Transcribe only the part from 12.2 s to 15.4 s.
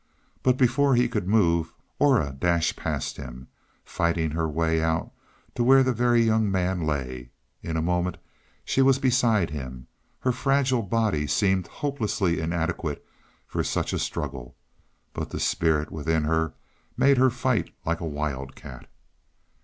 inadequate for such a struggle, but the